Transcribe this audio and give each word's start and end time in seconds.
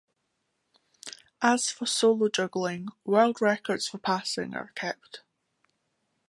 As 1.43 1.69
for 1.69 1.85
solo 1.85 2.27
juggling, 2.27 2.87
world 3.05 3.39
records 3.39 3.87
for 3.87 3.99
passing 3.99 4.55
are 4.55 4.71
kept. 4.73 5.21